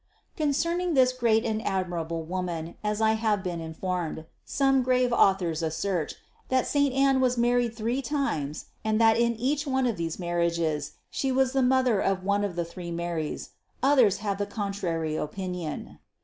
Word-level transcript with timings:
724. 0.35 0.45
Concerning 0.75 0.93
this 0.95 1.13
great 1.13 1.45
and 1.45 1.63
admirable 1.63 2.23
woman, 2.23 2.73
as 2.83 3.01
I 3.01 3.11
have 3.11 3.43
been 3.43 3.61
informed, 3.61 4.25
some 4.43 4.81
grave 4.81 5.13
authors 5.13 5.61
assert, 5.61 6.17
that 6.49 6.65
saint 6.65 6.95
Anne 6.95 7.21
was 7.21 7.37
married 7.37 7.75
three 7.75 8.01
times 8.01 8.65
and 8.83 8.99
that 8.99 9.15
in 9.15 9.35
each 9.35 9.67
one 9.67 9.85
of 9.85 9.97
these 9.97 10.17
marriages 10.17 10.93
she 11.11 11.31
was 11.31 11.51
the 11.51 11.61
mother 11.61 11.99
of 11.99 12.23
one 12.23 12.43
of 12.43 12.55
the 12.55 12.65
three 12.65 12.89
Marys; 12.89 13.51
others 13.83 14.17
have 14.25 14.39
the 14.39 14.47
contrary 14.47 15.15
opinion. 15.15 15.99